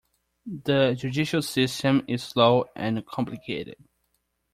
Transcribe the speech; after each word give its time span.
The 0.47 0.95
judicial 0.97 1.43
system 1.43 2.03
is 2.07 2.23
slow 2.23 2.65
and 2.75 3.05
complicated. 3.05 3.75